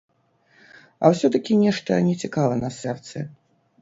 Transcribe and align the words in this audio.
А 1.03 1.11
ўсё-такі 1.11 1.57
нешта 1.65 2.01
нецікава 2.07 2.59
на 2.63 2.69
сэрцы. 2.81 3.17